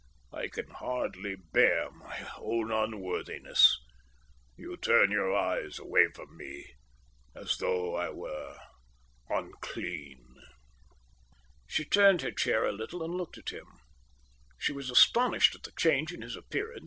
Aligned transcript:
I 0.33 0.47
can 0.47 0.67
hardly 0.71 1.35
bear 1.35 1.91
my 1.91 2.27
own 2.39 2.71
unworthiness. 2.71 3.79
You 4.57 4.75
turn 4.75 5.11
your 5.11 5.31
eyes 5.35 5.77
away 5.77 6.07
from 6.15 6.35
me 6.35 6.73
as 7.35 7.57
though 7.59 7.95
I 7.95 8.09
were 8.09 8.57
unclean." 9.29 10.37
She 11.67 11.85
turned 11.85 12.21
her 12.23 12.31
chair 12.31 12.63
a 12.65 12.71
little 12.71 13.03
and 13.03 13.13
looked 13.13 13.37
at 13.37 13.49
him. 13.49 13.67
She 14.57 14.73
was 14.73 14.89
astonished 14.89 15.53
at 15.53 15.61
the 15.61 15.71
change 15.77 16.11
in 16.11 16.23
his 16.23 16.35
appearance. 16.35 16.79